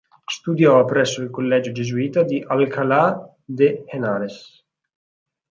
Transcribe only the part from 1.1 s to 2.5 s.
il collegio gesuita di